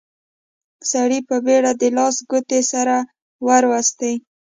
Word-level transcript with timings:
سړي 0.91 1.19
په 1.29 1.35
بيړه 1.45 1.71
د 1.81 1.83
لاس 1.97 2.15
ګوتې 2.29 2.61
سره 2.71 2.95
وروستې. 3.47 4.13